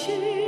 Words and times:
she 0.00 0.39